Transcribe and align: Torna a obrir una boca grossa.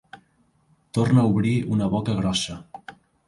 Torna 0.99 1.21
a 1.23 1.27
obrir 1.33 1.53
una 1.77 1.91
boca 1.97 2.17
grossa. 2.23 2.57